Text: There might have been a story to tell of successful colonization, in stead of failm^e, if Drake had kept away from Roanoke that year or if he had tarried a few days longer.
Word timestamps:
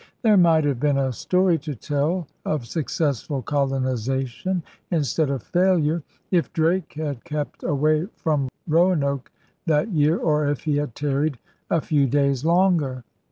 There 0.23 0.35
might 0.35 0.63
have 0.63 0.79
been 0.79 0.97
a 0.97 1.13
story 1.13 1.59
to 1.59 1.75
tell 1.75 2.27
of 2.43 2.65
successful 2.65 3.43
colonization, 3.43 4.63
in 4.89 5.03
stead 5.03 5.29
of 5.29 5.43
failm^e, 5.43 6.01
if 6.31 6.51
Drake 6.53 6.93
had 6.93 7.23
kept 7.23 7.61
away 7.61 8.07
from 8.15 8.49
Roanoke 8.67 9.31
that 9.67 9.89
year 9.89 10.17
or 10.17 10.47
if 10.47 10.61
he 10.63 10.77
had 10.77 10.95
tarried 10.95 11.37
a 11.69 11.81
few 11.81 12.07
days 12.07 12.43
longer. 12.43 13.03